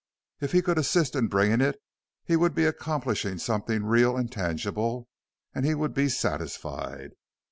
[0.39, 1.79] If he could assist in bringing it
[2.25, 5.07] he would be accomplishing something real and tangible
[5.53, 7.11] and he would be satisfied.